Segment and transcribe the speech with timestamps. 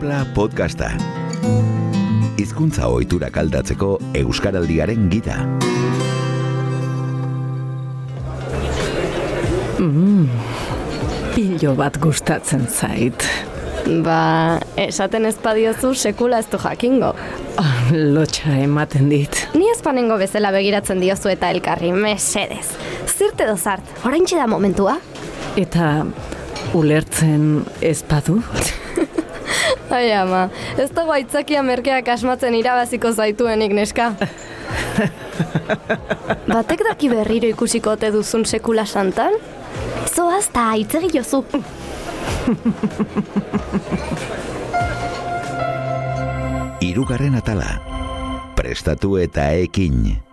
[0.00, 0.86] Zapla podcasta.
[2.40, 5.34] Hizkuntza ohiturak aldatzeko euskaraldiaren gida.
[11.34, 13.28] Pilo bat gustatzen zait.
[14.00, 14.16] Ba,
[14.80, 17.12] esaten ez badiozu sekula ez du jakingo.
[17.60, 19.44] Ah, lotxa ematen dit.
[19.52, 22.70] Ni ezpanengo bezala begiratzen diozu eta elkarri, mesedez.
[23.04, 24.96] Zirte dozart, oraintxe da momentua?
[25.60, 25.98] Eta
[26.72, 28.40] ulertzen ez badu?
[29.96, 30.48] Ai ama,
[30.78, 34.12] ez dago aitzakia merkeak asmatzen irabaziko zaituenik neska.
[36.50, 39.36] Batek daki berriro ikusiko ote duzun sekula santan?
[40.10, 41.44] Zoaz ta aitzegi jozu.
[46.80, 47.76] Hirugarren atala.
[48.56, 50.29] Prestatu eta ekin.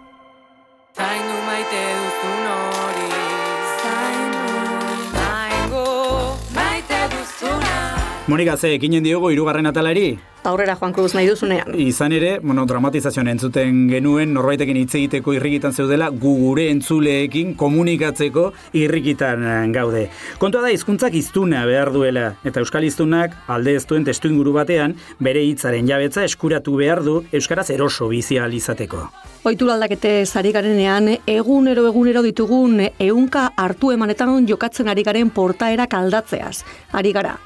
[8.28, 10.18] Monika, ze, ekinen diogo irugarren atalari?
[10.48, 11.74] aurrera joanko duz nahi duzunean.
[11.80, 18.46] Izan ere, bueno, dramatizazioan entzuten genuen, norbaitekin hitz egiteko irrikitan zeudela, gu gure entzuleekin komunikatzeko
[18.80, 20.06] irrikitan eh, gaude.
[20.42, 24.96] Kontua da, hizkuntzak iztuna behar duela, eta euskal hiztunak alde ez duen testu inguru batean,
[25.24, 29.08] bere hitzaren jabetza eskuratu behar du euskaraz eroso bizia izateko.
[29.48, 36.64] Oitura aldakete zari garenean, egunero egunero ditugun ehunka hartu emanetan jokatzen ari garen portaerak aldatzeaz.
[36.92, 37.38] Ari gara.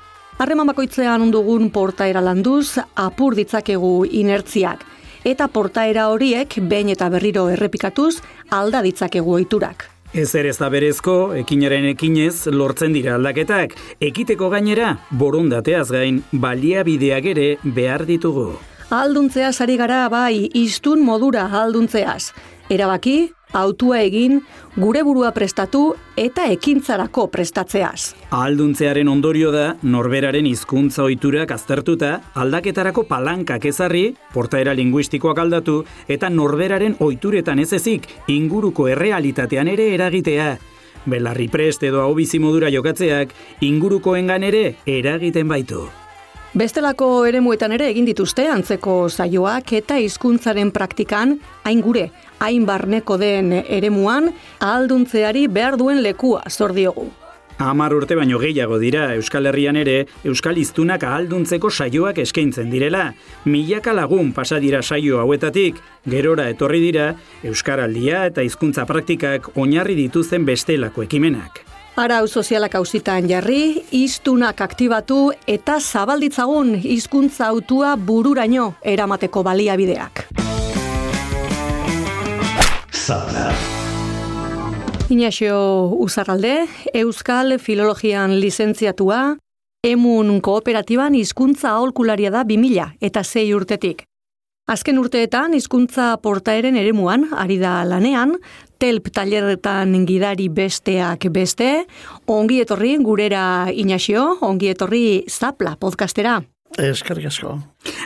[0.42, 4.82] Harreman bakoitzean ondugun portaera landuz, apur ditzakegu inertziak.
[5.22, 8.16] Eta portaera horiek, behin eta berriro errepikatuz,
[8.50, 9.86] alda ditzakegu oiturak.
[10.18, 13.76] Ez ere ez da berezko, ekinaren ekinez lortzen dira aldaketak.
[14.02, 17.48] Ekiteko gainera, borondateaz gain, baliabideak ere
[17.78, 18.48] behar ditugu.
[18.90, 22.34] Alduntzeaz ari gara bai, iztun modura alduntzeaz.
[22.74, 24.42] Erabaki, autua egin,
[24.76, 28.14] gure burua prestatu eta ekintzarako prestatzeaz.
[28.32, 36.98] Ahalduntzearen ondorio da, norberaren hizkuntza ohiturak aztertuta, aldaketarako palankak ezarri, portaera linguistikoak aldatu, eta norberaren
[37.00, 40.52] ohituretan ez ezik, inguruko errealitatean ere eragitea.
[41.06, 43.34] Belarri prest edo hau bizi modura jokatzeak,
[43.66, 45.88] ingurukoengan ere eragiten baitu.
[46.52, 52.10] Bestelako eremuetan ere egin dituzte antzeko saioak eta hizkuntzaren praktikan hain gure,
[52.42, 57.10] hain barneko den eremuan ahalduntzeari behar duen lekua zor diogu.
[57.62, 63.12] Hamar urte baino gehiago dira Euskal Herrian ere Euskal Hiztunak ahalduntzeko saioak eskaintzen direla.
[63.46, 65.78] Milaka lagun pasa dira saio hauetatik,
[66.10, 67.12] gerora etorri dira
[67.46, 71.62] Euskaraldia eta hizkuntza praktikak oinarri dituzten bestelako ekimenak.
[72.02, 80.26] Arau sozialak auzitan jarri, iztunak aktibatu eta zabalditzagun hizkuntza autua bururaino eramateko baliabideak.
[83.02, 83.50] Zapla.
[85.10, 89.38] Inaxio Uzarralde, Euskal Filologian lizentziatua,
[89.84, 94.06] emun kooperatiban hizkuntza aholkularia da 2000 eta sei urtetik.
[94.70, 98.38] Azken urteetan hizkuntza portaeren eremuan ari da lanean,
[98.78, 101.88] telp tailerretan gidari besteak beste,
[102.30, 106.38] ongi etorri gurera Inaxio, ongi etorri Zapla podcastera.
[106.78, 107.58] Eskerrik asko.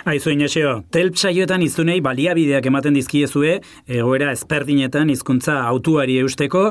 [0.05, 3.57] Aizu Inaxio, telp saioetan izunei baliabideak ematen dizkiezue,
[3.89, 6.67] egoera ezperdinetan hizkuntza autuari eusteko,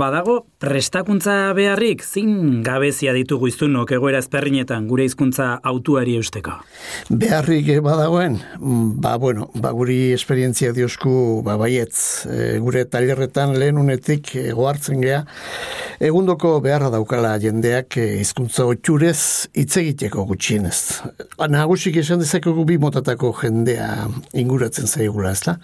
[0.00, 6.58] badago prestakuntza beharrik, zin gabezia ditugu izunok egoera ezperdinetan gure hizkuntza autuari eusteko.
[7.08, 8.40] Beharrik badagoen,
[9.02, 11.14] ba, bueno, ba, guri esperientzia diosku,
[11.46, 15.22] ba, baietz, e, gure tailerretan lehen unetik gohartzen gea,
[16.02, 20.76] egundoko beharra daukala jendeak e, hizkuntza otxurez hitz egiteko gutxienez.
[21.52, 25.56] Nagusik esan dezakegu bi motatako jendea inguratzen zaigula, ez da?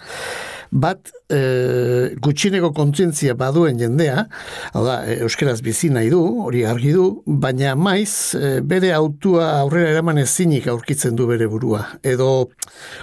[0.71, 4.27] Bat, e, gutxineko kontzientzia baduen jendea,
[4.73, 9.59] hau da, e, euskeraz bizi nahi du, hori argi du, baina maiz, e, bere autua
[9.63, 11.85] aurrera eraman ezinik aurkitzen du bere burua.
[12.03, 12.49] Edo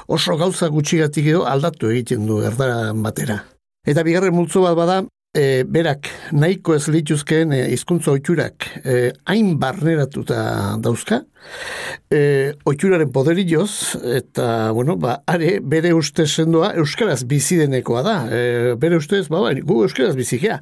[0.06, 3.42] oso gauza gutxigatik edo aldatu egiten du erdaran batera.
[3.86, 5.02] Eta bigarren multzo bat bada,
[5.36, 8.96] e, berak nahiko ez lituzkeen e, hizkuntza ohiturak e,
[9.28, 10.40] hain barneratuta
[10.82, 11.22] dauzka,
[12.10, 18.16] e, ohituraren poderioz, eta, bueno, ba, are bere uste sendoa euskaraz bizidenekoa da.
[18.30, 18.42] E,
[18.80, 20.60] bere ustez, ba, ba, gu euskaraz bizikea.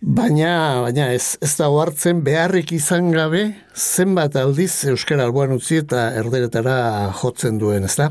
[0.00, 0.52] Baina,
[0.86, 6.78] baina ez, ez da hartzen beharrik izan gabe zenbat aldiz euskara alboan utzi eta erderetara
[7.20, 8.10] jotzen duen, ez da?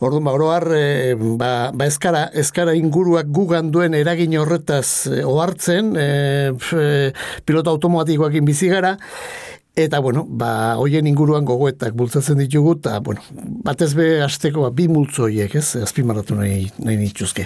[0.00, 5.92] Orduan, ba, oroar, e, ba, ba eskara, eskara inguruak gugan duen eragin horretaz e, ohartzen,
[5.98, 6.08] e,
[6.54, 7.12] e,
[7.44, 8.96] pilota automatikoakin bizi gara,
[9.76, 13.20] Eta, bueno, ba, hoien inguruan gogoetak bultzatzen ditugu, eta, bueno,
[13.66, 17.44] batez be hasteko ba, bi multzo horiek, ez, azpimarratu nahi, nahi nituzke.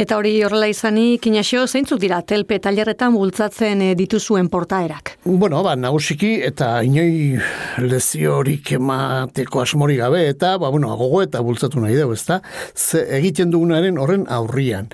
[0.00, 5.10] Eta hori horrela izanik, Inaxio, zeintzuk dira telpe tailerretan bultzatzen eh, dituzuen portaerak?
[5.26, 7.36] Bueno, ba, nagusiki eta inoi
[7.84, 12.40] leziorik emateko asmori gabe eta, ba, bueno, gogo eta bultzatu nahi dugu, ezta?
[12.72, 14.88] Ze egiten dugunaren horren aurrian.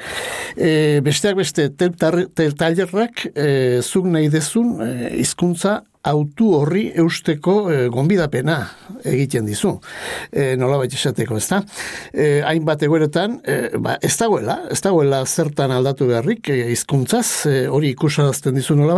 [0.56, 3.50] E, besteak beste, telp tel tailerrak e,
[3.86, 8.58] zuk nahi dezun e, hizkuntza autu horri eusteko e, gonbidapena
[9.04, 9.76] egiten dizu.
[10.30, 11.62] E, nola baita esateko, ez da?
[12.12, 17.56] E, hainbat egoeretan, e, ba, ez dagoela, ez dagoela zertan aldatu beharrik, e, izkuntzaz, e,
[17.68, 18.96] hori ikusarazten dizu nola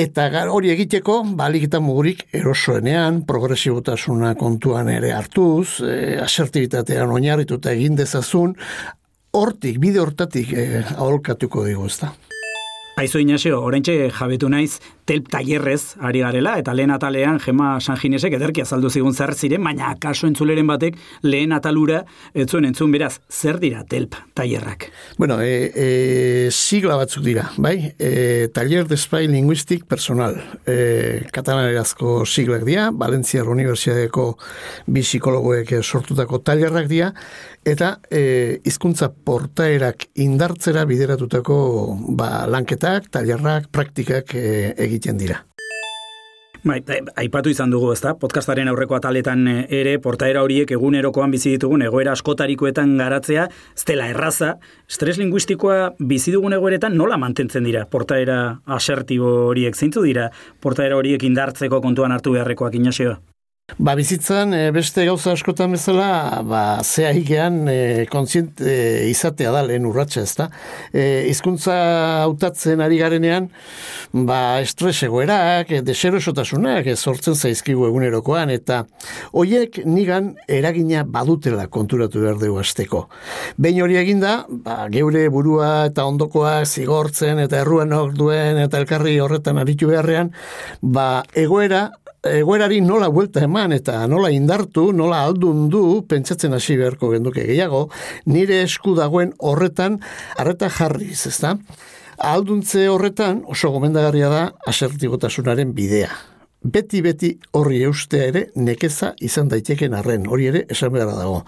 [0.00, 7.98] Eta hori egiteko, balik eta mugurik erosoenean, progresibotasuna kontuan ere hartuz, e, asertibitatean oinarrituta egin
[7.98, 8.54] dezazun,
[9.34, 12.14] hortik, bide hortatik e, aholkatuko digu, ez da?
[13.00, 14.74] Aizu Inazio, oraintxe jabetu naiz
[15.08, 19.94] telp tailerrez ari garela, eta lehen atalean Gema Sanjinesek ederki azaldu zigun zer ziren, baina
[20.02, 22.02] kaso entzuleren batek lehen atalura
[22.34, 24.90] etzuen entzun beraz, zer dira telp tailerrak?
[25.16, 25.86] Bueno, e, e,
[26.52, 27.94] sigla batzuk dira, bai?
[27.96, 30.36] E, taller de espai linguistik personal.
[30.68, 34.34] E, Katalanerazko siglak dira, Valencia Universiadeko
[34.92, 37.14] bi psikologoek sortutako tailerrak dira,
[37.64, 41.60] eta e, hizkuntza portaerak indartzera bideratutako
[42.16, 45.44] ba, lanketak, tailerrak, praktikak e, egiten dira.
[46.60, 48.12] Bai, bai, aipatu izan dugu, ezta?
[48.20, 53.46] Podcastaren aurreko ataletan e, ere portaera horiek egunerokoan bizi ditugun egoera askotarikoetan garatzea,
[53.76, 54.52] ez dela erraza,
[54.84, 60.28] stres linguistikoa bizi dugun egoeretan nola mantentzen dira portaera asertibo horiek zeintzu dira
[60.60, 63.16] portaera horiek indartzeko kontuan hartu beharrekoak inasioa?
[63.78, 69.62] Ba, bizitzan e, beste gauza askotan bezala, ba, zea hikean e, kontzient e, izatea da
[69.66, 70.48] lehen urratxa ez da.
[70.92, 71.76] E, izkuntza
[72.24, 73.50] hautatzen ari garenean,
[74.12, 78.82] ba, estres egoerak, deserosotasunak e, sortzen zaizkigu egunerokoan, eta
[79.32, 83.06] hoiek nigan eragina badutela konturatu behar dugu azteko.
[83.60, 89.62] Behin hori eginda, ba, geure burua eta ondokoa zigortzen eta erruan duen eta elkarri horretan
[89.62, 90.34] aritu beharrean,
[90.82, 91.90] ba, egoera
[92.26, 97.88] egoerari nola buelta eman eta nola indartu, nola aldundu, pentsatzen hasi beharko genduke gehiago,
[98.26, 100.00] nire esku dagoen horretan
[100.38, 101.56] arreta jarriz, ezta?
[102.20, 106.10] Alduntze horretan oso gomendagarria da asertibotasunaren bidea.
[106.60, 111.44] Beti-beti horri eustea ere nekeza izan daiteken arren, hori ere esan behar dago.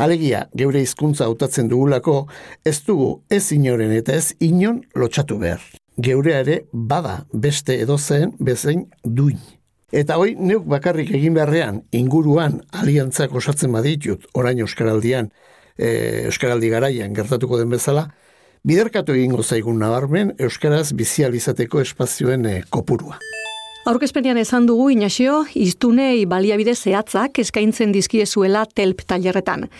[0.00, 2.24] Alegia, geure hizkuntza hautatzen dugulako,
[2.66, 5.62] ez dugu ez inoren eta ez inon lotxatu behar.
[6.00, 9.38] Geurea ere bada beste edozen bezein duin.
[9.90, 15.32] Eta hoi, neuk bakarrik egin beharrean, inguruan aliantzak osatzen baditut, orain Euskaraldian,
[15.74, 18.06] e, Euskaraldi garaian gertatuko den bezala,
[18.62, 23.18] biderkatu egingo zaigun nabarmen Euskaraz bizializateko espazioen e, kopurua.
[23.90, 29.70] Aurkezpenean esan dugu Inasio, iztunei baliabide zehatzak eskaintzen dizkiezuela telp tailerretan.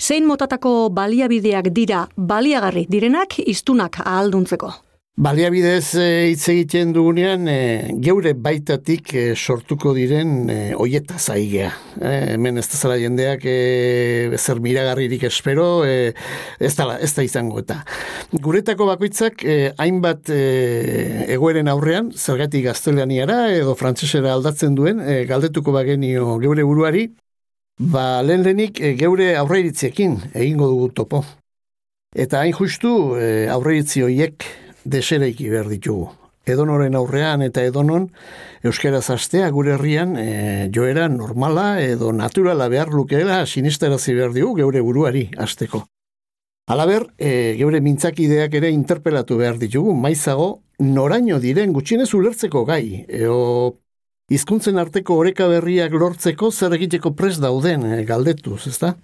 [0.00, 4.72] Zein motatako baliabideak dira baliagarri direnak iztunak ahalduntzeko?
[5.18, 11.72] Baliabidez eh, hitz egiten dugunean e, geure baitatik e, sortuko diren e, oieta zaigea.
[11.98, 16.14] E, hemen ez da zara jendeak e, zer miragarririk espero, e,
[16.60, 17.80] ez, da, ez da izango eta.
[18.32, 20.40] Guretako bakoitzak e, hainbat e,
[21.34, 27.10] egoeren aurrean, zergatik gaztelaniara edo frantsesera aldatzen duen, e, galdetuko bagenio geure buruari,
[27.76, 31.24] ba lehen lehenik e, geure aurreiritziekin egingo dugu topo.
[32.16, 34.48] Eta hain justu e, aurreiritzi horiek
[34.84, 36.08] desereiki behar ditugu.
[36.48, 38.08] Edonoren aurrean eta edonon
[38.64, 44.80] euskaraz astea gure herrian e, joera normala edo naturala behar lukeela sinisterazi behar dugu geure
[44.80, 45.84] buruari asteko.
[46.70, 53.76] Alaber, e, geure mintzakideak ere interpelatu behar ditugu, maizago noraino diren gutxinez ulertzeko gai, eo
[54.30, 58.94] hizkuntzen arteko oreka berriak lortzeko zer egiteko pres dauden e, galdetuz, ezta?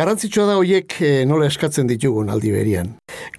[0.00, 2.94] Garrantzitsua da hoiek e, nola eskatzen ditugun aldi berian.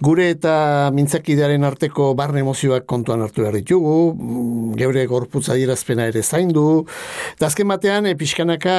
[0.06, 0.52] Gure eta
[0.94, 6.84] mintzakidearen arteko barne emozioak kontuan hartu behar ditugu, mm, geure gorputza dirazpena ere zaindu,
[7.32, 8.76] eta azken batean, e, pixkanaka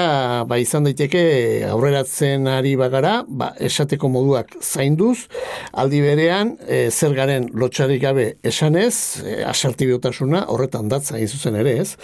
[0.47, 1.25] ba, izan daiteke
[1.73, 5.27] aurreratzen ari bagara, ba, esateko moduak zainduz,
[5.73, 8.95] aldi berean, e, zer garen lotxarik gabe esanez,
[9.27, 11.97] e, asertibiotasuna horretan datza zuzen ere ez.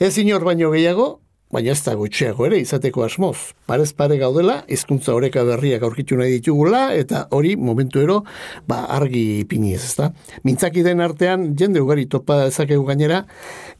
[0.00, 1.18] Ez inor baino gehiago,
[1.50, 3.36] baina ez da gutxiago ere izateko asmoz.
[3.66, 8.20] Parez pare gaudela, hizkuntza oreka berriak aurkitu nahi ditugula, eta hori momentu ero,
[8.70, 10.10] ba, argi piniez, ez da.
[10.46, 13.24] Mintzaki den artean, jende ugari topa ezakegu gainera,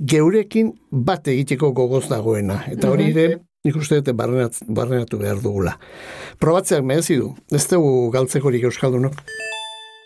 [0.00, 2.64] geurekin bat egiteko gogoz dagoena.
[2.70, 5.76] Eta hori ere, nik uste dute barrenatu behar dugula.
[6.42, 9.22] Probatzeak mehezi du, ez dugu galtzekorik euskaldunok.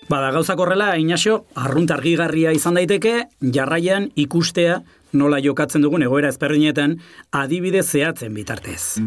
[0.04, 4.82] Bada gauzak horrela, Inazio, arrunt argigarria izan daiteke, jarraian ikustea
[5.14, 6.98] nola jokatzen dugun egoera ezperrinetan
[7.32, 8.98] adibide zehatzen bitartez.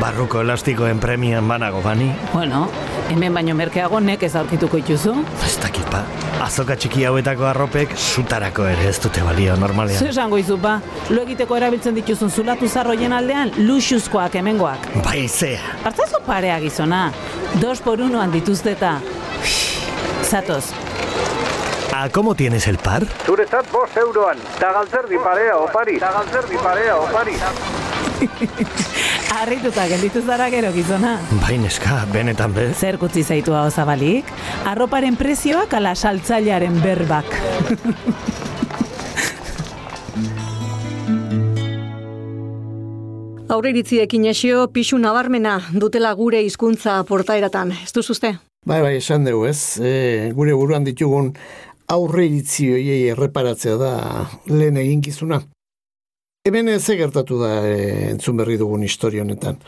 [0.00, 2.08] Barruko elastikoen premian banago, Fani.
[2.32, 2.68] Bueno,
[3.12, 5.14] hemen baino merkeago nek ez aurkituko ituzu.
[5.46, 6.02] Ez dakit ba,
[6.44, 9.98] azoka txiki hauetako arropek sutarako ere ez dute balio normalean.
[9.98, 10.78] Zer esango izu ba,
[11.10, 14.90] lo egiteko erabiltzen dituzun zulatu zarroien aldean, luxuzkoak hemengoak.
[15.04, 15.62] Bai, zea.
[15.84, 17.08] Hartzazu parea gizona,
[17.62, 18.98] dos por unoan dituzte eta...
[20.28, 20.74] Zatoz,
[21.98, 23.02] ¿A cómo tienes el par?
[23.26, 27.34] Zuretzat bost euroan, ta galtzerdi parea opari, ta galtzerdi parea opari.
[29.38, 31.14] harrituta gelditu zara gero gizona.
[31.42, 32.72] Bai, neska, benetan bez.
[32.80, 34.26] Zer kutzi zaitu hau zabalik?
[34.66, 37.26] Arroparen prezioak ala saltzailearen berbak.
[43.48, 47.72] Aurreiritziek inesio pixu nabarmena dutela gure hizkuntza portaeratan.
[47.86, 48.34] Ez duzuzte?
[48.68, 49.78] Bai, bai, esan dugu ez.
[49.80, 49.92] E,
[50.36, 51.30] gure buruan ditugun
[51.88, 53.92] aurreiritzi hoiei erreparatzea da
[54.52, 55.40] lehen eginkizuna.
[56.48, 57.72] Hemen ez gertatu da e,
[58.08, 59.58] entzun berri dugun historia honetan.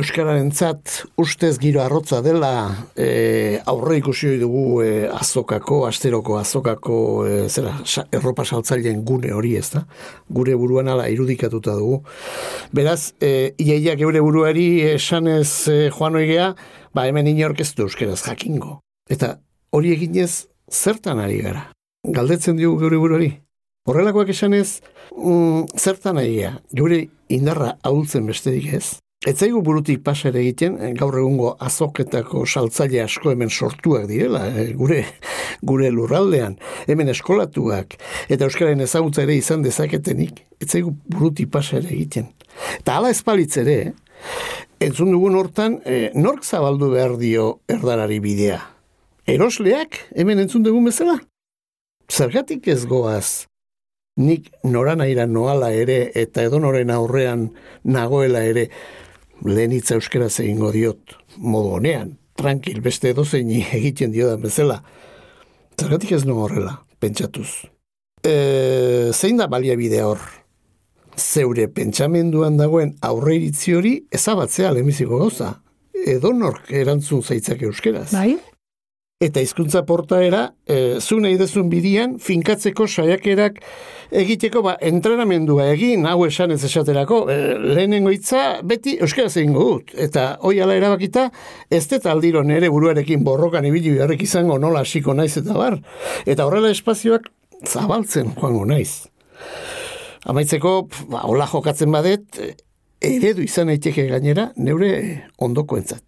[0.00, 2.48] Euskararen zat, ustez giro arrotza dela
[2.96, 6.96] e, aurre ikusi dugu e, azokako, asteroko azokako
[7.28, 7.74] e, zera,
[8.08, 9.84] erropa saltzaileen gune hori ez da.
[10.32, 12.00] Gure buruan ala irudikatuta dugu.
[12.72, 16.54] Beraz, e, iaiak geure buruari esanez e, joan oigea,
[16.96, 17.74] ba hemen inork ez
[18.24, 18.80] jakingo.
[19.10, 19.36] Eta
[19.72, 21.68] hori eginez zertan ari gara?
[22.08, 23.34] Galdetzen diogu geure buruari?
[23.86, 24.82] Horrelakoak esanez,
[25.14, 26.56] mm, zertan ari gara?
[26.74, 28.96] Geure indarra ahultzen besterik ez?
[29.26, 35.04] Etzaigu burutik pasare egiten, eh, gaur egungo azoketako saltzaile asko hemen sortuak direla, eh, gure
[35.70, 37.96] gure lurraldean, hemen eskolatuak,
[38.28, 42.32] eta Euskararen ezagutza ere izan dezaketenik, etzaigu burutik pasare egiten.
[42.80, 43.94] Eta hala espalitz ere,
[44.80, 48.60] entzun dugun hortan, eh, nork zabaldu behar dio erdarari bidea?
[49.26, 51.20] Erosleak, hemen entzun dugun bezala?
[52.10, 53.46] Zergatik ez goaz,
[54.16, 57.50] nik noranaira noala ere eta edonoren aurrean
[57.84, 58.70] nagoela ere
[59.44, 64.80] lehen hitza euskera egingo diot modu honean, tranquil beste edozein egiten diodan bezala.
[65.76, 67.50] Zergatik ez no horrela, pentsatuz.
[68.24, 70.22] E, zein da baliabide hor?
[71.16, 75.52] Zeure pentsamenduan dagoen aurreiritzi hori ezabatzea lehenbiziko gauza.
[76.06, 78.10] Edo nork erantzun zaitzak euskeraz.
[78.12, 78.36] Bai?
[79.16, 83.62] Eta hizkuntza portaera, e, zu nahi dezun bidian, finkatzeko saiakerak
[84.12, 87.36] egiteko, ba, entrenamendua egin, hau esan ez esaterako, e,
[87.78, 89.94] lehenengo hitza beti euskaraz egingo dut.
[89.96, 91.30] Eta hoi ala erabakita,
[91.72, 95.80] ez dut aldiro nere buruarekin borrokan ibili beharrik izango nola hasiko naiz eta bar.
[96.28, 97.32] Eta horrela espazioak
[97.64, 99.06] zabaltzen joango naiz.
[100.28, 100.76] Amaitzeko,
[101.08, 102.44] ba, hola jokatzen badet,
[103.00, 104.92] eredu izan daiteke gainera, neure
[105.40, 106.04] ondokoentzat.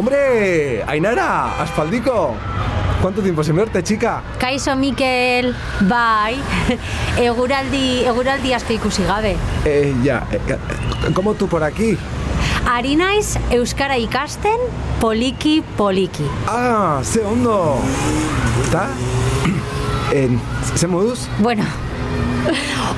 [0.00, 0.82] ¡Hombre!
[0.86, 1.60] ¡Ainara!
[1.60, 2.34] ¡Aspaldico!
[3.02, 4.22] ¿Cuánto tiempo sin verte, chica?
[4.38, 6.40] Kaixo Mikel, bai,
[7.20, 9.36] eguraldi, eguraldi asko ikusi gabe.
[9.66, 10.56] Eh, ya, eh,
[11.12, 11.98] ¿cómo tú por aquí?
[12.64, 14.56] Ari naiz Euskara ikasten
[15.00, 16.24] poliki poliki.
[16.48, 17.76] Ah, ze ondo!
[18.68, 18.88] Eta?
[20.14, 20.30] Eh,
[20.76, 21.28] ze moduz?
[21.40, 21.64] Bueno,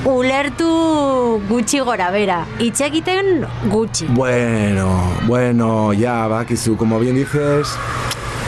[0.05, 4.07] ulertu gutxi gora bera, hitz egiten gutxi.
[4.09, 7.75] Bueno, bueno, ya, bakizu, como bien dices,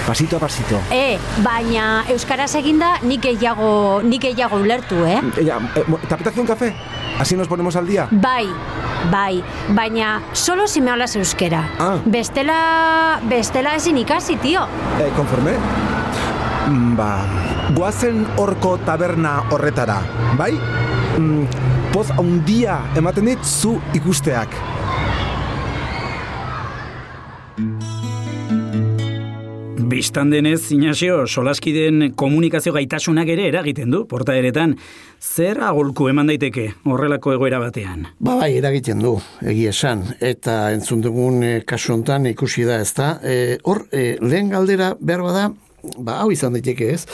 [0.08, 0.80] pasito a pasito.
[0.92, 5.22] E, baina Euskaraz eginda nik gehiago, nik gehiago ulertu, eh?
[5.38, 6.76] Eh, ya, eh, ¿Te apetece un café?
[7.20, 8.08] Así nos ponemos al día.
[8.12, 8.48] Bai,
[9.10, 11.70] bai, baina solo si me hablas euskera.
[11.80, 11.98] Ah.
[12.06, 14.68] Bestela, bestela ezin ikasi, tio.
[15.00, 15.54] Eh, konforme?
[16.66, 17.10] Ba,
[17.78, 20.00] guazen horko taberna horretara,
[20.34, 20.56] bai?
[21.20, 21.44] Mm,
[21.94, 24.56] poz handia ematen dit zu ikusteak.
[29.86, 34.74] Bistan denez, Inazio, solaskideen komunikazio gaitasunak ere eragiten du, portaeretan.
[35.22, 38.08] Zer agolku eman daiteke horrelako egoera batean?
[38.18, 42.90] Ba bai, eragiten du, egia esan, eta entzun dugun e, kasu honetan ikusi da, ez
[42.98, 43.12] da.
[43.70, 45.46] hor, e, lehen galdera behar bada,
[45.98, 47.06] ba hau izan daiteke ez,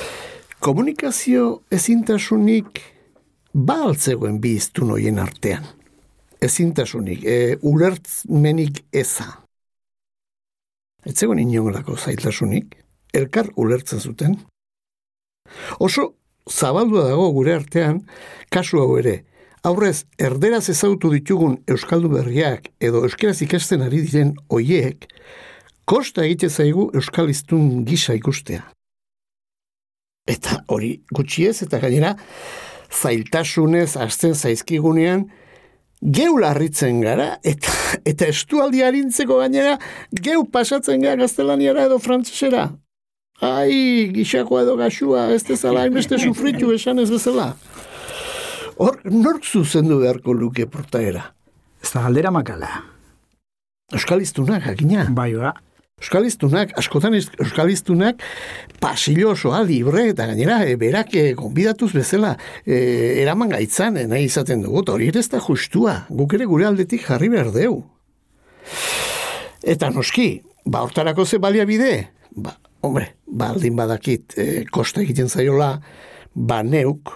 [0.60, 2.82] komunikazio ezintasunik
[3.54, 5.66] ba altzegoen bi iztun hoien artean.
[6.42, 9.28] Ezintasunik, e, ulertzmenik eza.
[11.06, 12.78] Ez zegoen inongelako zailtasunik,
[13.14, 14.38] elkar ulertzen zuten.
[15.80, 16.14] Oso
[16.50, 18.02] zabaldua dago gure artean,
[18.50, 19.22] kasu hau ere,
[19.68, 25.06] aurrez erderaz ezagutu ditugun euskaldu berriak edo euskeraz ikasten ari diren hoiek,
[25.92, 28.64] kosta egite zaigu euskaliztun gisa ikustea.
[30.30, 32.14] Eta hori gutxiez eta gainera
[32.92, 35.26] zailtasunez hasten zaizkigunean
[36.02, 37.74] geu larritzen gara eta
[38.12, 39.74] eta estualdi harintzeko gainera
[40.28, 42.70] geu pasatzen gara gaztelaniara edo frantsesera.
[43.42, 47.56] ai, gixakoa edo gaxua, ez dezala, hainbeste sufritu esan ez bezala.
[48.78, 51.24] Hor, nork zuzendu beharko luke portaera?
[51.82, 52.70] Ez da galdera makala.
[53.98, 55.08] Euskaliztunak, hakina.
[55.10, 55.56] Bai, ba.
[56.02, 58.24] Euskaliztunak, askotan Euskaliztunak
[58.82, 62.34] pasillo osoa libre eta gainera e, berak e, konbidatuz bezala
[62.66, 66.50] e, eraman gaitzan e, nahi izaten dugu, eta hori ere ez da justua, guk ere
[66.50, 67.84] gure aldetik jarri behar deu.
[69.62, 71.94] Eta noski, ba hortarako ze baliabide,
[72.34, 75.76] ba, hombre, baldin badakit e, kosta egiten zaiola,
[76.34, 77.14] ba neuk,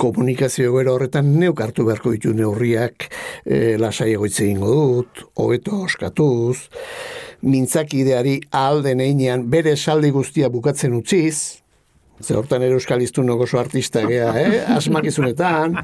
[0.00, 3.06] komunikazio egoera horretan neuk hartu beharko ditu neurriak
[3.44, 6.70] e, lasai egoitze egingo dut, hobeto oskatuz,
[7.42, 11.64] mintzakideari ahal den einean bere esaldi guztia bukatzen utziz,
[12.22, 14.60] ze hortan ere euskaliztunok oso artista gea, eh?
[14.76, 15.80] asmakizunetan,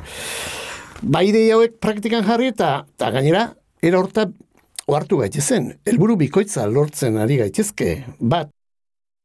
[1.03, 3.49] ba ideia hauek praktikan jarri eta, eta gainera,
[3.83, 4.29] era horta
[4.91, 8.51] ohartu gaitezen, helburu bikoitza lortzen ari gaitezke, bat,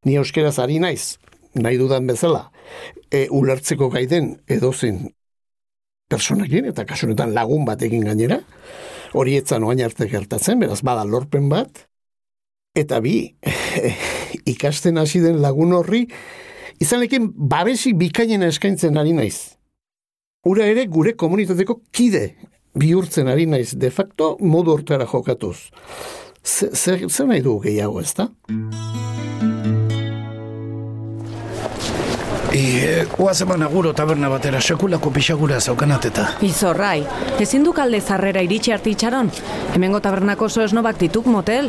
[0.05, 1.17] ni euskeraz ari naiz,
[1.55, 2.49] nahi dudan bezala,
[3.09, 5.05] e, ulertzeko gaiden edozen
[6.11, 8.39] personekin, eta kasunetan lagun batekin gainera,
[9.15, 11.85] hori etzan oain arte gertatzen, beraz bada lorpen bat,
[12.75, 13.35] eta bi,
[14.53, 16.05] ikasten hasi den lagun horri,
[16.79, 17.05] izan
[17.35, 19.55] babesi bikainena eskaintzen ari naiz.
[20.45, 22.35] Ura ere gure komunitateko kide
[22.75, 25.71] bihurtzen ari naiz, de facto modu hortara jokatuz.
[26.45, 28.29] Zer ze, zer nahi dugu gehiago, ez da?
[32.55, 36.23] E, oaz eman aguro taberna batera, sekulako pixagura zaukanat eta.
[36.47, 37.03] Izorrai,
[37.43, 39.27] ezin du kalde zarrera iritsi arte itxaron?
[39.75, 41.67] Hemengo tabernako oso esnobak dituk motel.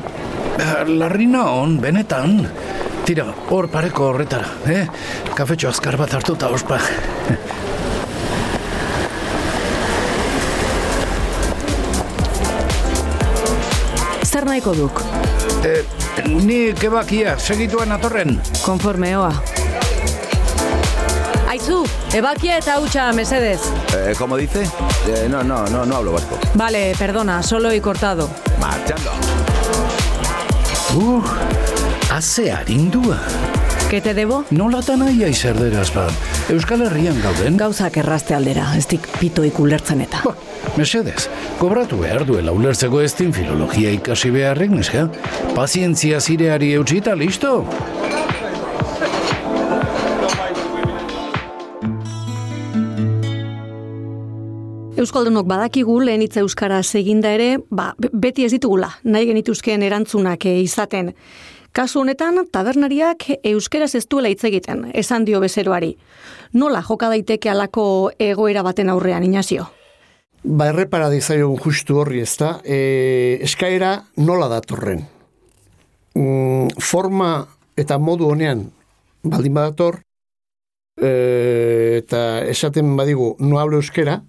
[0.63, 2.47] Eh, Larrina on, benetan.
[3.07, 4.87] Tira, hor pareko horretara, eh?
[5.35, 6.79] Kafetxo azkar bat hartuta ospa.
[14.31, 15.03] Zer nahiko duk?
[15.67, 15.83] Eh,
[16.47, 18.39] ni kebakia, segituen atorren.
[18.63, 19.56] Konforme oa.
[21.57, 23.63] Aizu, ebakia eta hautsa, mesedez.
[23.97, 24.65] Eh, ¿Cómo dice?
[25.09, 26.39] Eh, no, no, no, no hablo vasco.
[26.53, 28.29] Vale, perdona, solo he cortado.
[28.61, 29.11] Marchando.
[30.95, 31.23] Uh,
[32.11, 33.19] haze harindua.
[33.89, 34.45] ¿Qué te debo?
[34.51, 36.09] Nolatan aia izerderaz ba.
[36.53, 37.57] Euskal Herrian gauden.
[37.57, 40.21] Gauzak errazte aldera, ez dik pitoik ulertzen eta.
[40.27, 40.35] Ba,
[40.77, 45.09] mesedez, kobratu behar duela ulertzeko ez din filologia ikasi beharrik, neska?
[45.57, 47.63] Pazientzia zireari eutxita, listo?
[55.07, 60.43] Euskaldunok badakigu lehen hitza euskaraz eginda ere, ba, be- beti ez ditugula, nahi genituzkeen erantzunak
[60.51, 61.13] eh, izaten.
[61.77, 65.93] Kasu honetan, tabernariak euskeraz ez duela hitz egiten, esan dio bezeroari.
[66.59, 67.87] Nola joka daiteke alako
[68.19, 69.69] egoera baten aurrean, Inazio?
[70.43, 75.07] Ba, errepara dizaiogun justu horri ez da, e, eskaera nola datorren.
[76.19, 77.35] Mm, forma
[77.79, 78.73] eta modu honean
[79.23, 80.01] baldin badator,
[80.99, 84.25] e, eta esaten badigu no hablo euskera,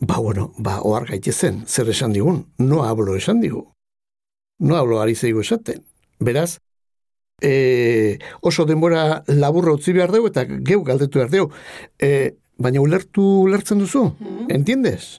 [0.00, 3.66] ba, bueno, ba, ohar gaitezen, zer esan digun, no hablo esan digu.
[4.58, 5.84] No hablo ari zeigu esaten.
[6.18, 6.58] Beraz,
[7.42, 11.52] e, oso denbora laburra utzi behar dugu eta geu galdetu behar dugu.
[11.98, 14.04] E, baina ulertu ulertzen duzu?
[14.48, 15.18] Entiendes?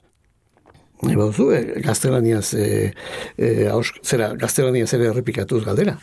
[1.00, 2.92] Nahi baduzu, e, gaztelaniaz, e,
[3.36, 5.96] e, aus, zera, gaztelaniaz ere errepikatuz galdera.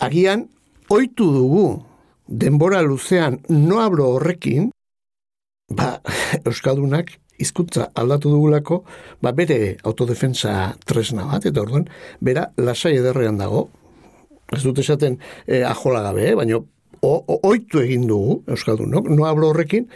[0.00, 0.46] Agian,
[0.90, 1.64] oitu dugu
[2.26, 4.70] denbora luzean no hablo horrekin,
[5.74, 5.98] ba,
[6.46, 8.82] Euskaldunak hizkuntza aldatu dugulako,
[9.22, 11.88] ba, bere autodefensa tresna bat, eta orduan,
[12.20, 13.68] bera lasai ederrean dago,
[14.54, 16.60] ez dut esaten eh, ajola gabe, eh, baina
[17.00, 19.86] oitu egin dugu, Euskaldunok, no hablo horrekin,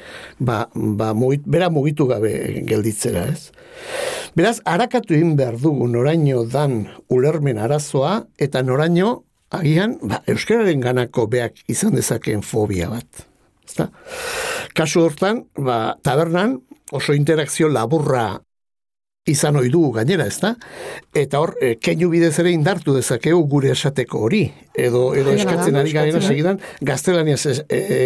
[0.40, 2.32] ba, ba mugit, bera mugitu gabe
[2.68, 3.50] gelditzera, ez?
[4.34, 9.18] Beraz, harakatu egin behar dugu noraino dan ulermen arazoa, eta noraino,
[9.54, 13.26] agian, ba, Euskararen ganako beak izan dezakeen fobia bat.
[13.68, 13.90] Ezta?
[14.76, 16.58] Kasu hortan, ba, tabernan
[16.94, 18.28] oso interakzio laburra
[19.24, 20.52] izan ohi dugu gainera, ezta?
[21.16, 24.42] Eta hor, e, keinu bidez ere indartu dezakegu gure esateko hori.
[24.76, 26.20] Edo, edo eskatzen ari eh?
[26.20, 28.00] segidan, gaztelaniaz e, e,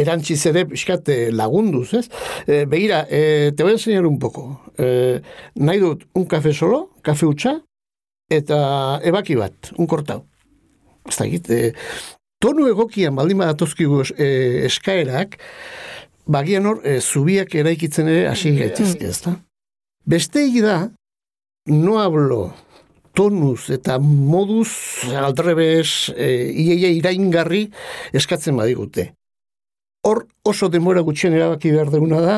[0.00, 2.06] erantziz ere pixkat e, lagunduz, ez?
[2.46, 4.46] E, begira, e, te voy a enseñar un poco.
[4.78, 5.20] E,
[5.60, 7.58] nahi dut, un kafe solo, kafe utxa,
[8.32, 8.58] eta
[9.04, 10.24] ebaki bat, un kortau.
[11.08, 11.74] Ez da e,
[12.40, 15.36] tonu egokian baldin badatozkigu eskaerak,
[16.28, 19.34] bagian hor, e, zubiak eraikitzen ere hasi gaitezke, ez da?
[20.08, 20.78] Beste da,
[21.68, 22.52] no hablo
[23.18, 24.70] tonuz eta moduz
[25.10, 27.64] aldrebes e, iaia iraingarri
[28.14, 29.12] eskatzen badigute.
[30.06, 32.36] Hor oso denbora gutxien erabaki behar duguna da,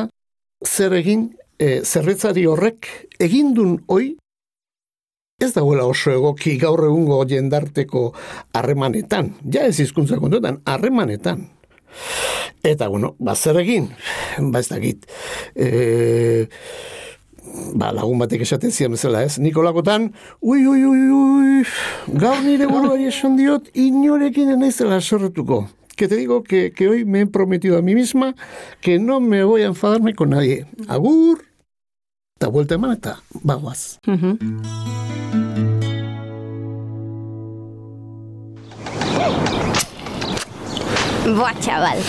[0.65, 2.89] zer egin, e, zerretzari horrek
[3.21, 4.15] egindun hoi
[5.41, 8.11] ez dagoela oso egoki gaur egungo jendarteko
[8.57, 9.33] harremanetan.
[9.53, 11.47] Ja ez hizkuntza kontuetan, harremanetan.
[12.63, 13.89] Eta, bueno, ba, zer egin?
[14.37, 15.07] Ba, ez dakit.
[15.55, 16.47] E,
[17.73, 19.39] ba, lagun batek esaten zian bezala, ez?
[19.41, 21.65] Nikolakotan, ui, ui, ui, ui,
[22.21, 25.65] gaur nire buruari esan diot, inorekin naizela sorretuko.
[25.95, 28.35] Que te digo que, que hoy me he prometido a mí misma
[28.79, 30.65] que no me voy a enfadarme con nadie.
[30.87, 31.43] Agur,
[32.37, 33.99] eta vuelta eman eta bagoaz.
[41.21, 41.99] Boa, txabal.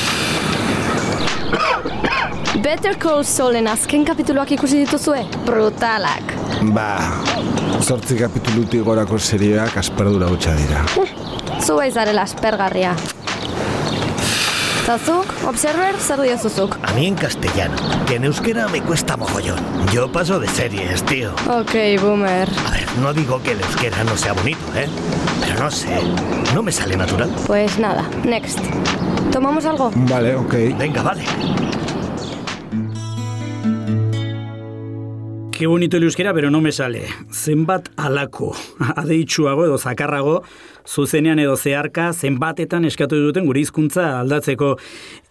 [2.64, 5.20] Better Call Saulen azken kapituluak ikusi dituzue?
[5.44, 6.33] Brutalak.
[6.72, 6.87] Ba,
[7.85, 10.85] zortzi kapitulutik gorako serioak asperdura hutsa dira.
[11.61, 12.94] Zu bai zarela aspergarria.
[14.86, 16.76] Zazuk, observer, zer diozuzuk?
[16.82, 19.60] A mí en castellano, que en euskera me cuesta mogollón.
[19.92, 21.32] Yo paso de series, tío.
[21.48, 22.48] Ok, boomer.
[22.66, 24.88] A ver, no digo que el euskera no sea bonito, ¿eh?
[25.40, 26.00] Pero no sé,
[26.52, 27.30] no me sale natural.
[27.46, 28.58] Pues nada, next.
[29.30, 29.92] ¿Tomamos algo?
[29.94, 30.52] Vale, ok.
[30.76, 31.24] Venga, vale.
[35.62, 37.05] Qué bonito el euskera, pero no me sale.
[37.31, 38.48] Zenbat alako,
[38.96, 40.42] adeitsuago edo zakarrago,
[40.85, 44.72] zuzenean edo zeharka, zenbatetan eskatu duten gure hizkuntza aldatzeko.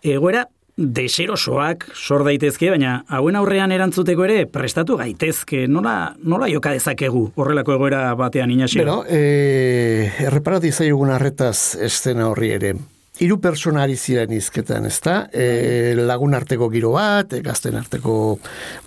[0.02, 0.46] Egoera,
[0.78, 5.66] deserosoak sor daitezke, baina hauen aurrean erantzuteko ere prestatu gaitezke.
[5.68, 8.86] Nola, nola joka dezakegu horrelako egoera batean inasio?
[8.86, 12.76] Bueno, eh, erreparatu izaiogun arretaz estena horri ere.
[13.22, 15.28] Hiru persona ari ziren izketan, ezta?
[15.30, 18.16] E, lagun arteko giro bat, e, gazten arteko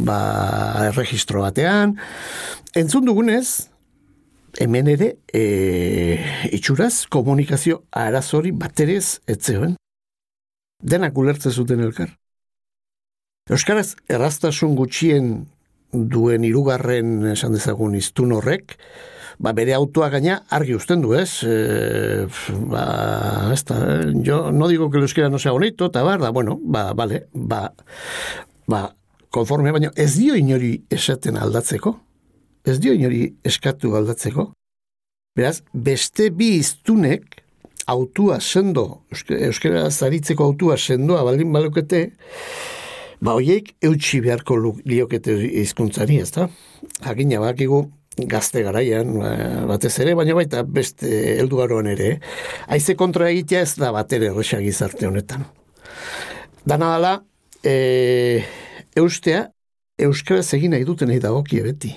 [0.03, 0.17] ba,
[0.89, 1.95] erregistro batean.
[2.75, 3.69] Entzun dugunez,
[4.59, 5.45] hemen ere, e,
[6.51, 9.77] itxuraz, komunikazio arazori baterez etzeoen.
[10.83, 12.11] Denak ulertze zuten elkar.
[13.55, 15.35] Euskaraz, erraztasun gutxien
[15.95, 18.81] duen hirugarren esan dezagun iztun horrek,
[19.39, 21.43] ba, bere autoa gaina argi usten du, ez?
[21.47, 22.27] E,
[22.71, 22.85] ba,
[23.55, 23.79] ez da,
[24.27, 27.27] jo no digo que el euskera no sea bonito, eta bar, da, bueno, ba, vale,
[27.33, 27.73] ba,
[28.67, 28.85] ba,
[29.35, 31.97] konforme, baina ez dio inori esaten aldatzeko,
[32.65, 34.53] ez dio inori eskatu aldatzeko,
[35.37, 37.43] beraz, beste bi iztunek,
[37.91, 42.07] autua sendo, euskera zaritzeko autua sendoa baldin balukete,
[43.21, 46.49] ba, hoiek eutxi beharko liokete hizkuntzari, ez da?
[47.05, 47.85] Jakina, bakigu,
[48.17, 49.17] gazte garaian,
[49.69, 51.09] batez ere, baina baita beste
[51.41, 52.19] heldugaroan ere,
[52.71, 55.47] haize kontra egitea ez da bat ere erresa gizarte honetan.
[56.65, 57.15] Dana dala,
[57.65, 58.45] e,
[58.97, 59.49] eustea,
[59.99, 61.93] euskaraz egin nahi duten nahi dagokie beti.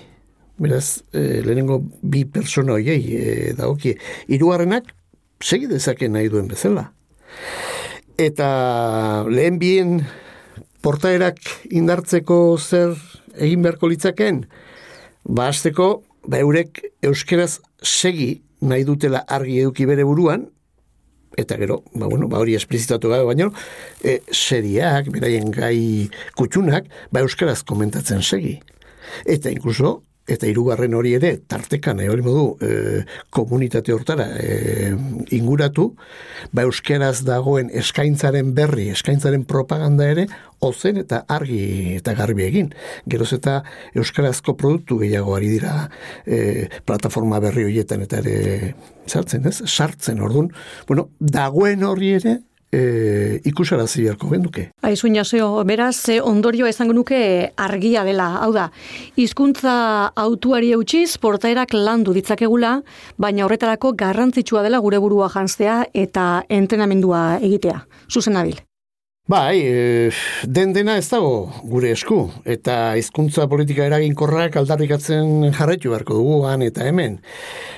[0.58, 3.98] Beraz, e, lehenengo bi persona hoiei e, dagokie.
[4.28, 4.90] Hirugarrenak
[5.44, 6.90] segi dezake nahi duen bezala.
[8.18, 8.50] Eta
[9.30, 10.00] lehen bien
[10.82, 12.96] portaerak indartzeko zer
[13.38, 14.46] egin beharko litzaken,
[15.28, 20.48] ba hasteko ba eurek euskeraz segi nahi dutela argi eduki bere buruan,
[21.38, 23.52] eta gero, ba, bueno, ba hori esplizitatu gabe, baino,
[24.02, 26.10] e, seriak, beraien gai
[26.40, 28.58] kutxunak, ba euskaraz komentatzen segi.
[29.30, 34.92] Eta inkluso, eta hirugarren hori ere, tarteka nahi hori modu, e, komunitate hortara e,
[35.38, 35.88] inguratu,
[36.52, 40.28] ba euskaraz dagoen eskaintzaren berri, eskaintzaren propaganda ere,
[40.60, 41.62] ozen eta argi
[41.96, 42.74] eta garbi egin.
[43.08, 43.62] Geroz eta
[43.96, 45.88] euskarazko produktu gehiago ari dira
[46.26, 48.74] e, plataforma berri horietan eta ere
[49.08, 49.62] sartzen, ez?
[49.64, 50.52] Sartzen, ordun.
[50.90, 52.38] Bueno, dagoen horri ere
[52.72, 54.68] e, ikusarazi beharko genduke.
[54.82, 57.20] Aizu inazio, beraz, ondorio esango nuke
[57.56, 58.30] argia dela.
[58.44, 58.70] Hau da,
[59.16, 59.74] hizkuntza
[60.16, 62.82] autuari eutxiz, portaerak landu ditzakegula,
[63.18, 67.84] baina horretarako garrantzitsua dela gure burua janztea eta entrenamendua egitea.
[68.12, 68.67] Zuzen nabil.
[69.28, 70.12] Bai, e,
[70.48, 76.64] den dena ez dago gure esku, eta hizkuntza politika eraginkorrak aldarrikatzen jarraitu beharko dugu han
[76.64, 77.18] eta hemen.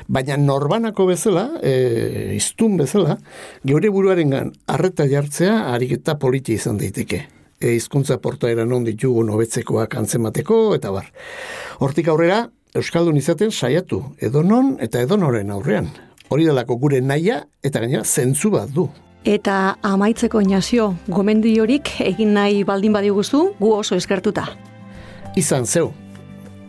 [0.06, 3.18] Baina norbanako bezala, e, iztun bezala,
[3.66, 7.24] geure buruarengan arreta jartzea ariketa politi izan daiteke.
[7.58, 11.10] E, hizkuntza portaera non ditugu nobetzekoak antzemateko, eta bar.
[11.82, 12.44] Hortik aurrera,
[12.78, 15.90] Euskaldun izaten saiatu, edonon eta edonoren aurrean.
[16.30, 18.92] Hori delako gure naia eta gaina zentzu bat du.
[19.28, 24.46] Eta amaitzeko inazio, gomendiorik egin nahi baldin badiguzu, gu oso eskertuta.
[25.36, 25.92] Izan zeu.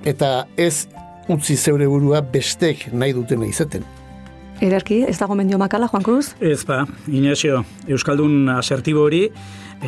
[0.05, 0.89] Eta ez
[1.31, 3.85] utzi zeure burua bestek nahi dutena izaten.
[4.61, 6.35] Ederki, ez da gomendio makala, Juan Cruz?
[6.41, 9.23] Ez ba, Inazio, Euskaldun asertibo hori,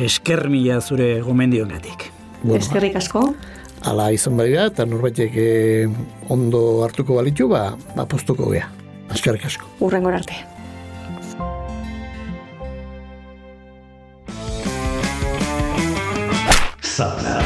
[0.07, 2.07] eskermila zure gomendioen gatik.
[2.57, 3.27] Eskerrik asko.
[3.85, 8.71] Ala izan bai da, eta norbaitek eh, ondo hartuko balitu, ba, ba postuko gea.
[9.13, 9.67] Eskerrik asko.
[9.83, 10.39] Urrengor arte.
[16.93, 17.41] Sapler.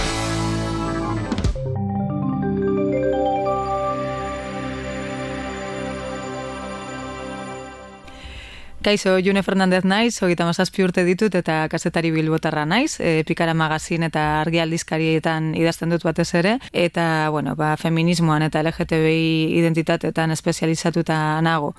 [8.84, 14.04] Kaixo, June Fernandez naiz, hogeita mazazpi urte ditut eta kasetari bilbotarra naiz, e, Pikara magazin
[14.04, 21.18] eta argi aldizkarietan idazten dut batez ere, eta, bueno, ba, feminismoan eta LGTBI identitateetan espezializatuta
[21.42, 21.74] nago.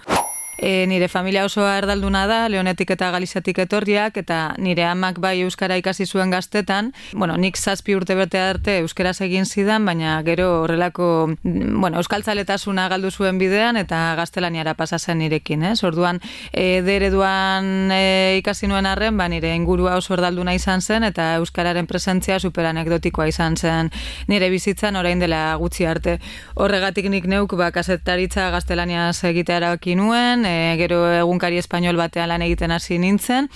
[0.59, 5.77] E, nire familia osoa erdalduna da, leonetik eta galizatik etorriak, eta nire amak bai euskara
[5.79, 6.93] ikasi zuen gaztetan.
[7.13, 12.89] Bueno, nik zazpi urte bete arte euskaraz egin zidan, baina gero horrelako, mm, bueno, euskaltzaletasuna
[12.89, 15.83] galdu zuen bidean, eta gaztelaniara pasazen nirekin, ez?
[15.85, 16.21] Orduan,
[16.53, 21.87] e, dereduan e, ikasi nuen arren, ba, nire ingurua oso erdalduna izan zen, eta euskararen
[21.87, 23.93] presentzia super anekdotikoa izan zen
[24.27, 26.19] nire bizitzan orain dela gutxi arte.
[26.59, 32.45] Horregatik nik neuk, ba, kasetaritza gaztelaniaz egitea erabaki nuen, e, gero egunkari espainol batean lan
[32.47, 33.51] egiten hasi nintzen,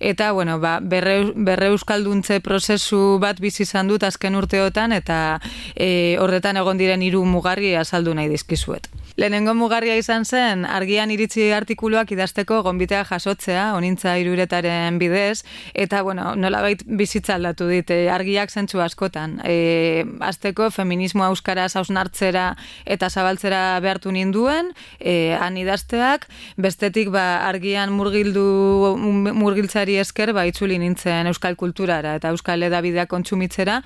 [0.00, 5.40] eta bueno, ba, berre, berre euskalduntze prozesu bat bizi izan dut azken urteotan, eta
[5.74, 8.90] e, horretan egon diren hiru mugarri azaldu nahi dizkizuet.
[9.16, 16.32] Lehenengo mugarria izan zen, argian iritzi artikuluak idazteko gonbitea jasotzea, onintza iruretaren bidez, eta, bueno,
[16.34, 19.36] nola bait bizitza aldatu dit, e, argiak zentsu askotan.
[19.46, 22.56] E, azteko, feminismo euskara hausnartzera
[22.90, 26.26] eta zabaltzera behartu ninduen, e, han idazteak,
[26.58, 28.96] bestetik, ba, argian murgildu,
[29.30, 33.78] murgiltzari esker, ba, itzuli nintzen euskal kulturara eta euskal edabideak kontsumitzera,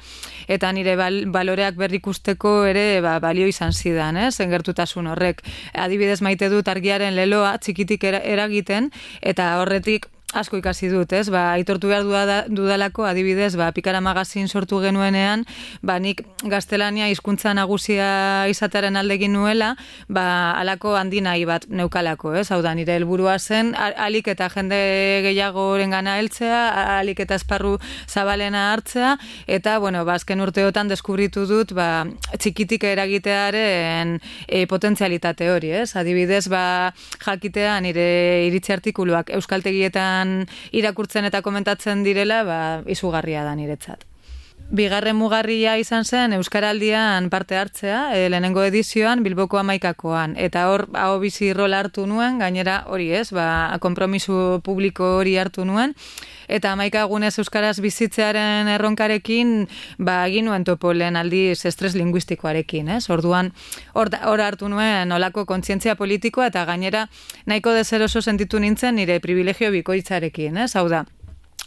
[0.48, 4.32] eta nire bal, baloreak berrikusteko ere, ba, balio izan zidan, eh?
[4.32, 5.42] zengertutasun horrek
[5.74, 8.92] adibidez maite dut argiaren leloa txikitik eragiten
[9.34, 11.28] eta horretik asko ikasi dut, ez?
[11.32, 15.46] Ba, aitortu behar dudalako, adibidez, ba, pikara magazin sortu genuenean,
[15.80, 19.74] ba, nik gaztelania hizkuntza nagusia izataren aldegin nuela,
[20.08, 22.50] ba, alako handi nahi bat neukalako, ez?
[22.52, 24.78] Hau da, nire helburua zen, alik eta jende
[25.24, 31.72] gehiago gana heltzea, alik eta esparru zabalena hartzea, eta, bueno, ba, azken urteotan deskubritu dut,
[31.72, 32.04] ba,
[32.36, 35.96] txikitik eragitearen e, potentzialitate hori, ez?
[35.96, 36.92] Adibidez, ba,
[37.24, 38.08] jakitea nire
[38.44, 40.17] iritzi artikuluak euskaltegietan
[40.72, 44.07] irakurtzen eta komentatzen direla, ba, izugarria da niretzat.
[44.68, 50.34] Bigarren mugarria izan zen Euskaraldian parte hartzea, e, lehenengo edizioan Bilboko amaikakoan.
[50.36, 55.64] Eta hor, hau bizi rol hartu nuen, gainera hori ez, ba, kompromisu publiko hori hartu
[55.64, 55.96] nuen.
[56.52, 63.06] Eta amaika egunez Euskaraz bizitzearen erronkarekin, ba, egin nuen topo lehen aldiz estres linguistikoarekin, ez?
[63.08, 63.54] Orduan,
[63.94, 67.06] hor, hor hartu nuen olako kontzientzia politikoa eta gainera
[67.46, 70.74] nahiko dezeroso sentitu nintzen nire privilegio bikoitzarekin, ez?
[70.76, 71.06] Hau da,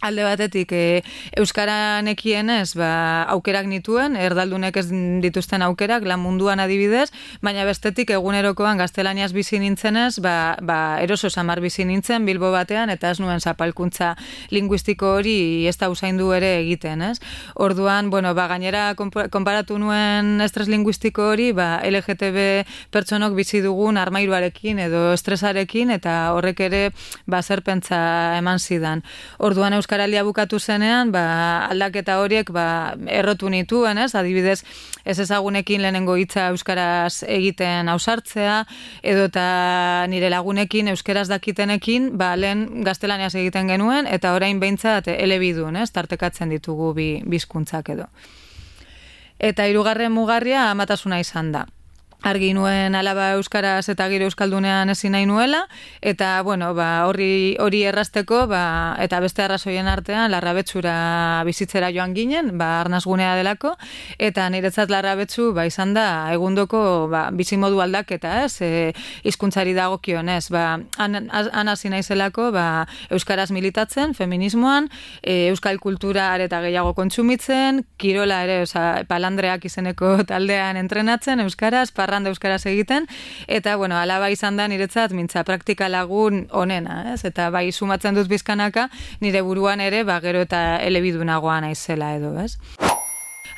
[0.01, 1.01] alde batetik e,
[1.37, 4.87] euskara nekienez ba, aukerak nituen, erdaldunek ez
[5.23, 7.09] dituzten aukerak, lan munduan adibidez,
[7.45, 13.13] baina bestetik egunerokoan gaztelaniaz bizi nintzenez, ba, ba, eroso samar bizi nintzen bilbo batean, eta
[13.13, 14.15] ez nuen zapalkuntza
[14.51, 17.19] linguistiko hori ez da usaindu ere egiten, ez?
[17.55, 24.81] Orduan, bueno, ba, gainera konparatu nuen estres linguistiko hori, ba, LGTB pertsonok bizi dugun armairuarekin
[24.87, 26.83] edo estresarekin, eta horrek ere
[27.29, 28.01] ba, zerpentza
[28.39, 29.05] eman zidan.
[29.37, 34.13] Orduan, euskara Euskaraldia bukatu zenean, ba, aldaketa horiek ba, errotu nituen, ez?
[34.15, 34.61] Adibidez,
[35.03, 38.61] ez ezagunekin lehenengo hitza euskaraz egiten ausartzea,
[39.03, 39.43] edo eta
[40.07, 45.89] nire lagunekin euskaraz dakitenekin, ba, lehen gaztelaniaz egiten genuen, eta orain behintzat elebidun, ez?
[45.91, 48.07] Tartekatzen ditugu bi, bizkuntzak edo.
[49.43, 51.67] Eta hirugarren mugarria amatasuna izan da
[52.21, 55.63] argi nuen alaba euskaraz eta giro euskaldunean ezin nahi nuela.
[56.01, 62.57] Eta bueno ba horri hori errasteko ba eta beste arrazoien artean larrabetsura bizitzera joan ginen
[62.57, 63.73] ba arnasgunea delako.
[64.19, 68.61] Eta niretzat larrabetsu ba izan da egundoko ba bizi modu aldaketa ez?
[68.61, 74.89] E, hizkuntzari dagokionez ba an hasi naizelako ba euskaraz militatzen feminismoan
[75.23, 82.29] e, euskal kultura eta gehiago kontsumitzen kirola ere osea palandreak izeneko taldean entrenatzen euskaraz parranda
[82.29, 83.07] euskaraz egiten,
[83.47, 87.21] eta, bueno, alaba izan da niretzat, mintza praktika lagun onena, ez?
[87.25, 88.89] Eta bai, sumatzen dut bizkanaka,
[89.23, 92.90] nire buruan ere, ba, gero eta elebidunagoa naizela edo, ez?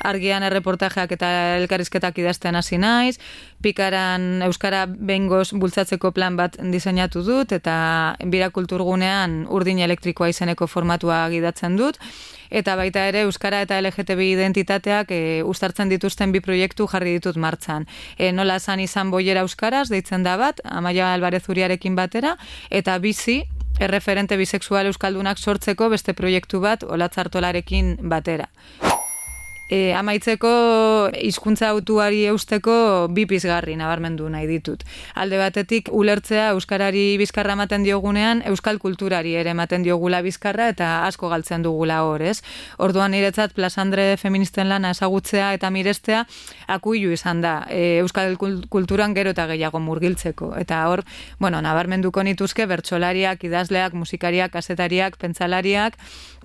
[0.00, 3.18] Argian erreportajeak eta elkarrizketak idazten hasi naiz,
[3.62, 11.24] pikaran Euskara bengoz bultzatzeko plan bat diseinatu dut, eta bira kulturgunean urdin elektrikoa izeneko formatua
[11.32, 12.00] gidatzen dut,
[12.54, 17.88] eta baita ere euskara eta LGTB identitateak e, ustartzen dituzten bi proiektu jarri ditut martxan.
[18.18, 22.36] E, nola san izan boiera euskaraz deitzen da bat, Amaia Alvarez Uriarekin batera
[22.70, 23.42] eta bizi
[23.82, 28.48] erreferente bisexual euskaldunak sortzeko beste proiektu bat olatzartolarekin batera.
[29.70, 30.50] E, amaitzeko
[31.24, 34.82] hizkuntza autuari eusteko bi pizgarri nabarmendu nahi ditut.
[35.16, 41.30] Alde batetik ulertzea euskarari bizkarra ematen diogunean euskal kulturari ere ematen diogula bizkarra eta asko
[41.32, 42.42] galtzen dugula hor, ez?
[42.76, 46.26] Orduan niretzat plasandre feministen lana ezagutzea eta mirestea
[46.68, 50.52] akuilu izan da e, euskal kul- kulturan gero eta gehiago murgiltzeko.
[50.60, 51.04] Eta hor,
[51.40, 55.96] bueno, nabarmenduko nituzke bertsolariak, idazleak, musikariak, kasetariak, pentsalariak,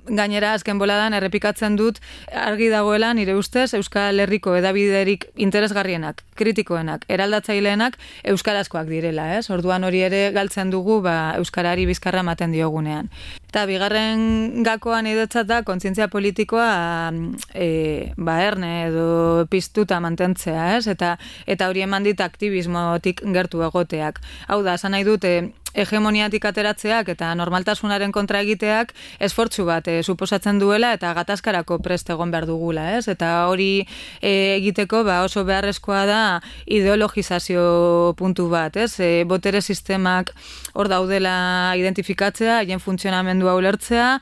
[0.05, 1.99] Gainera, azken boladan, errepikatzen dut,
[2.33, 7.97] argi dagoela, nire ustez, Euskal Herriko edabiderik interesgarrienak, kritikoenak, eraldatzaileenak,
[8.33, 9.49] Euskarazkoak direla, ez?
[9.53, 13.11] Orduan hori ere galtzen dugu, ba, Euskarari bizkarra ematen diogunean.
[13.49, 17.09] Eta bigarren gakoan idotzat da, kontzientzia politikoa
[17.57, 20.85] e, ba, erne edo piztuta mantentzea, ez?
[20.91, 21.15] Eta,
[21.49, 24.21] eta hori eman dit aktivismotik gertu egoteak.
[24.47, 25.33] Hau da, esan nahi dute,
[25.73, 32.31] hegemoniatik ateratzeak eta normaltasunaren kontra egiteak esfortzu bat e, suposatzen duela eta gatazkarako prest egon
[32.31, 33.07] behar dugula, ez?
[33.11, 33.85] Eta hori
[34.21, 36.21] e, egiteko ba, oso beharrezkoa da
[36.65, 38.99] ideologizazio puntu bat, ez?
[38.99, 40.33] E, botere sistemak
[40.73, 44.17] hor daudela identifikatzea, haien funtzionamendua ulertzea,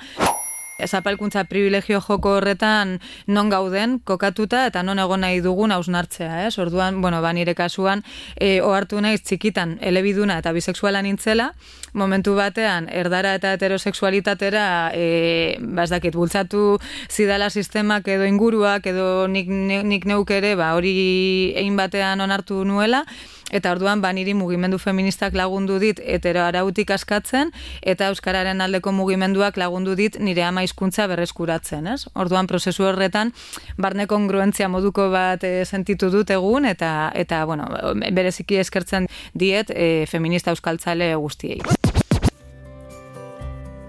[0.85, 6.57] zapalkuntza privilegio joko horretan non gauden kokatuta eta non egon nahi dugun hausnartzea, ez?
[6.59, 8.03] Orduan, bueno, ba nire kasuan
[8.35, 11.51] e, ohartu naiz txikitan elebiduna eta bisexuala nintzela,
[11.93, 16.77] momentu batean erdara eta heterosexualitatera e, ba ez dakit bultzatu
[17.09, 23.03] zidala sistemak edo inguruak edo nik, nik neuk ere ba hori egin batean onartu nuela
[23.51, 29.57] Eta orduan ba niri mugimendu feministak lagundu dit hetero arautik askatzen eta euskararen aldeko mugimenduak
[29.57, 32.07] lagundu dit nire ama hizkuntza berreskuratzen, ez?
[32.15, 33.31] Orduan prozesu horretan
[33.77, 37.69] barne kongruentzia moduko bat e, sentitu dut egun eta eta bueno,
[38.11, 41.61] bereziki eskertzen diet e, feminista euskaltzale guztiei.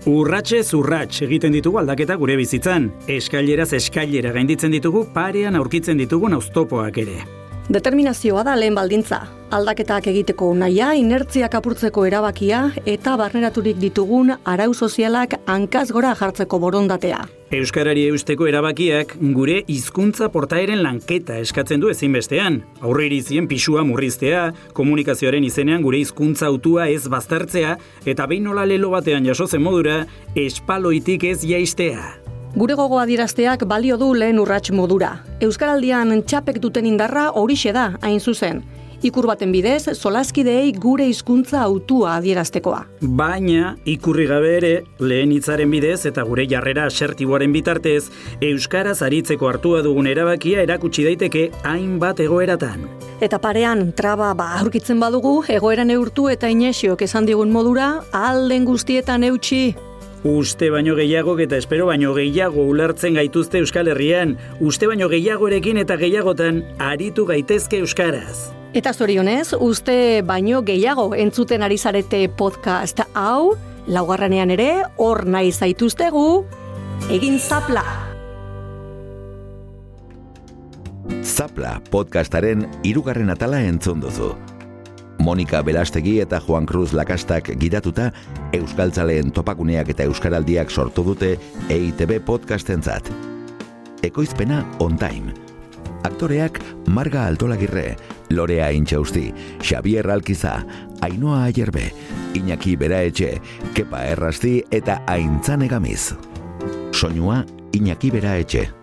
[0.08, 2.92] Urratxe zurratx egiten ditugu aldaketa gure bizitzan.
[3.10, 7.47] Eskaileraz eskailera gainditzen ditugu parean aurkitzen ditugun auztopoak ere.
[7.68, 9.18] Determinazioa da lehen baldintza.
[9.52, 17.18] Aldaketak egiteko naia, inertziak apurtzeko erabakia eta barneraturik ditugun arau sozialak hankaz gora jartzeko borondatea.
[17.58, 22.62] Euskarari eusteko erabakiak gure hizkuntza portaeren lanketa eskatzen du ezinbestean.
[22.80, 27.76] Aurreirizien pisua murriztea, komunikazioaren izenean gure hizkuntza autua ez baztertzea
[28.08, 32.27] eta behin nola lelo batean jasotzen modura, espaloitik ez jaistea.
[32.56, 35.18] Gure gogo adierazteak balio du lehen urrats modura.
[35.44, 38.62] Euskaraldian txapek duten indarra horixe da, hain zuzen.
[39.04, 42.80] Ikur baten bidez, solaskideei gure hizkuntza autua adieraztekoa.
[43.20, 48.08] Baina, ikurri gabe ere, lehen hitzaren bidez eta gure jarrera asertiboaren bitartez,
[48.42, 52.88] Euskaraz aritzeko hartua dugun erabakia erakutsi daiteke hainbat egoeratan.
[53.22, 59.26] Eta parean, traba ba aurkitzen badugu, egoera neurtu eta inesiok esan digun modura, alden guztietan
[59.30, 59.76] eutxi,
[60.24, 65.94] Uste baino gehiago eta espero baino gehiago ulertzen gaituzte Euskal Herrian, uste baino gehiagorekin eta
[65.96, 68.50] gehiagotan aritu gaitezke Euskaraz.
[68.74, 73.54] Eta zorionez, uste baino gehiago entzuten ari zarete podcast hau,
[73.86, 76.26] laugarranean ere, hor nahi zaituztegu,
[77.14, 77.86] egin zapla!
[81.22, 84.34] Zapla podcastaren irugarren atala entzun duzu.
[85.28, 88.06] Monika Belastegi eta Juan Cruz Lakastak gidatuta,
[88.56, 91.34] Euskaltzaleen topakuneak eta Euskaraldiak sortu dute
[91.68, 93.10] EITB podcastentzat.
[94.08, 95.34] Ekoizpena on time.
[96.08, 97.98] Aktoreak Marga Altolagirre,
[98.30, 99.26] Lorea Intxausti,
[99.60, 100.62] Xavier Alkiza,
[101.04, 101.90] Ainoa Ayerbe,
[102.32, 103.34] Iñaki Beraetxe,
[103.74, 106.14] Kepa Errasti eta Aintzane Gamiz.
[106.92, 107.44] Soinua
[107.76, 108.77] Iñaki Beraetxe.